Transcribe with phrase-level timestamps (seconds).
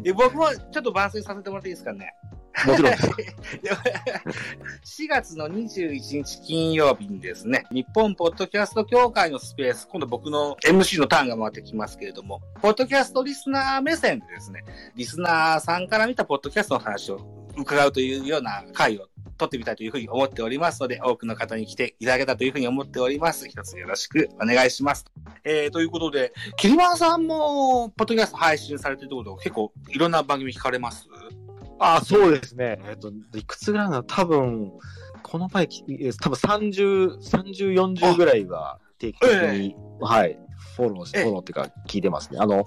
[0.00, 2.14] で僕もちょっと番宣させてもらっていいですかね？
[2.64, 3.10] もちろんです。
[5.04, 17.20] 4月の21日金曜日にですね、日本ポッドキャスト協会のスペース、今度僕の MC のターンが回ってきますけれども、ポッドキャストリスナー目線でですね、リスナーさんから見たポッドキャストの話を
[17.58, 23.46] 伺うというような回を撮ってみたいというふうに思っておりますので、多くの方に来ていただけたというふうに思っております。
[23.48, 25.04] 一つよろしくお願いします。
[25.48, 31.06] えー、ということで、キリマンさんも、ポッドキャスト配信されてるってことは結構いろんな番組聞かれます？
[31.78, 32.80] あ、そうですね。
[32.88, 34.02] えっと、いくつぐらいなの？
[34.02, 34.72] 多分、
[35.22, 40.38] この前多分30、30、40ぐらいは定期的に、はい、
[40.76, 42.40] フォローフォローっていうか聞いてますね。
[42.40, 42.64] あの、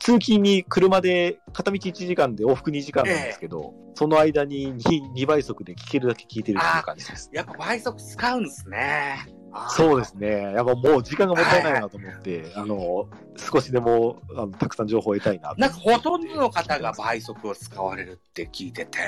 [0.00, 7.30] 通勤に車で片道1時間で往復2時間なんですけど、その間に 2, 2倍速で聞けるだけ聞いてるっていう感じです。
[7.32, 9.26] やっぱ倍速使うんですね。
[9.70, 10.52] そうですね。
[10.54, 18.98] やっぱもう時間がもったいないなと思って、あの、少しでもあのたくさん情報を得たいなとなんかほとんどの方が倍速を使われるって聞いてて。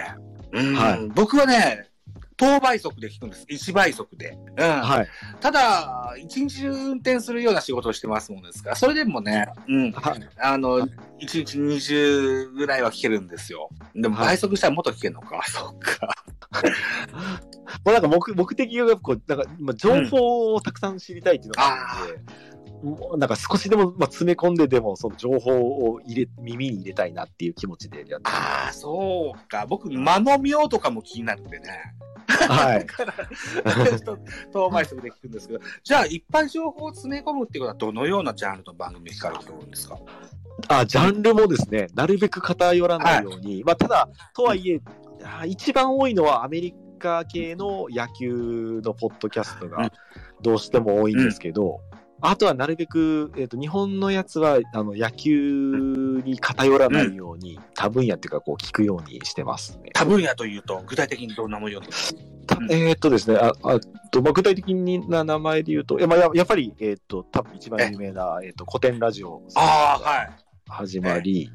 [0.53, 1.89] うんはい僕はね、
[2.39, 3.47] 等倍速で聞くんです。
[3.51, 4.39] 1倍速で。
[4.57, 4.65] うん。
[4.65, 5.09] はい。
[5.41, 9.91] ただ、一日中運転するような仕事をしてますもんですから、それでもね、うん。
[9.91, 10.29] はい。
[10.39, 13.71] あのはい、一日20ぐらいは聞けるんですよ。
[13.95, 15.43] でもはい倍速したらもっと聞けるのか。
[15.51, 16.09] そっか。
[17.89, 22.33] もうなんか目目的がこう、なんか、まあ、情報をたくさん知りたいっていうのがあるんで、
[22.83, 29.65] もうなんか少しでも、まあ、詰め込んででも、その情報を入れ、耳に入れたいなっていう気持ちでやってああ、そうか。
[29.67, 31.95] 僕、間の妙とかも気になるんでね。
[32.29, 32.81] はい。
[32.81, 33.15] だから、
[34.53, 39.99] 遠回しで聞くんですけど、じゃあ、いっぱい情報を詰め込むっていうことは、どのようなジャンルの番組に聞かれると思うんですか？
[40.69, 44.81] あ、ジャンルもですね、なるべく偏らないように、まあ、ただ、とはいえ、
[45.25, 49.71] あ一番多いのはアメリカ系の野球のポッドキャストうん。
[49.71, 49.93] が
[50.43, 51.81] どうしても多いんですけど、
[52.21, 59.91] あとはなるべく、えっ、と、日本のやつは、あの、野球に偏らないように、多分野っていうか、こう、聞くようにしてますね。
[59.95, 61.81] 多分野というと、具体的にどんなものを
[62.47, 62.73] たうん。
[62.73, 63.79] えーっとですね、ああ
[64.11, 70.31] とまあ、具体的な名前で言うと、いやまあ、ややっぱり、えーっと、多分一番有名な、えーっと、古典ラジオああ、はい。
[70.69, 71.51] 始まり、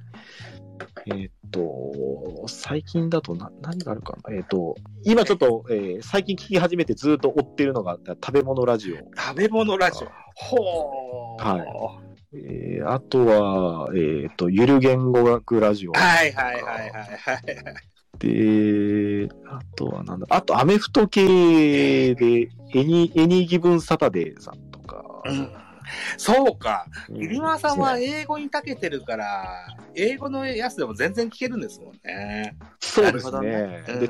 [1.05, 8.97] えーっと、最近だとな何があるかな、えーっと、今ちょっと、えー最近聞き始めてずっと追ってるのが、食べ物ラジオ。
[9.19, 10.07] 食べ物ラジオ。
[10.35, 11.43] ほー。
[11.43, 11.99] は
[12.33, 15.91] えーあとは、えーっと、ゆる言語学ラジオ。
[15.91, 18.17] はいはいはいはいはい。
[18.19, 25.03] で、あとはなんだ、あとアメフト系で、エニ、エニギブンサタデーさんとか。
[25.25, 25.62] うん
[26.17, 26.85] そうか。
[27.09, 27.17] うん。
[27.17, 32.55] 入間さんは英語に長けてるから、英語のやつでも全然聞けるんですもんね。
[32.79, 33.83] そうですなね。
[33.87, 34.09] で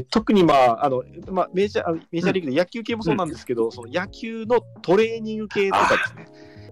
[0.00, 6.26] で、特にまあ、あの、まあ、メジャー、メジャーリーグで野球系もそうなんですけど、その野球のトレーニング系とかですね、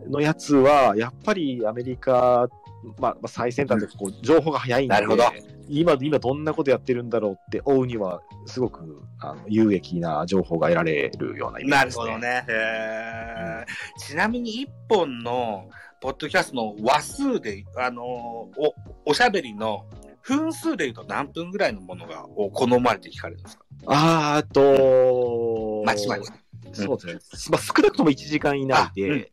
[0.08, 2.48] のやつは、やっぱりアメリカ、
[2.98, 5.24] まあ、まあ、最先端でこう情報が早いんで、なるほど
[5.70, 12.12] 今、今どんなことやってるんだろうって追うには、すごくあの有益な情報が得られるようなイメーなるジですね。
[12.12, 13.66] ほどね。
[13.98, 15.68] ちなみに一本の
[16.00, 18.50] ポッドキャストの話数で、あのお、
[19.06, 19.84] おしゃべりの
[20.22, 23.64] 分数で言うと何分ぐらいのものがを好まれて聞かれるんですか？
[23.86, 26.30] あーあと、まちまち。
[26.72, 27.56] そうですね。
[27.56, 29.32] まあ、少なくとも1時間以内で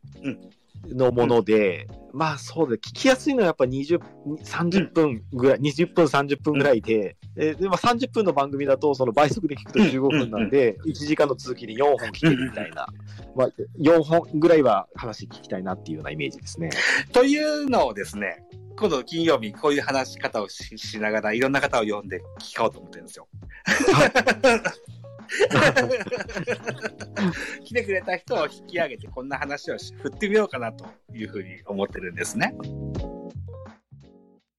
[0.86, 1.86] のもので、
[2.18, 4.00] まあそうで、聞きやすいのはやっぱ20、
[4.42, 12.88] 30分ぐらい、20分、30分ぐらいで、えでまあ、30分の番組だと、その倍速で聞くと15分なんで、1時間の続きで4本聞けるみたいな、
[13.36, 16.70] まあ、4本ぐらいは話聞きたいなっていうようなイメージですね。
[17.12, 18.42] というのをですね、
[18.76, 23.28] 今度金曜日こういう話し方をししながらいろんな方を呼んで聞こうと思ってるんですよ。
[27.64, 32.54] 来てくれた人を引き上げてこんな話を振ってみようかなというふうに思ってるんですね。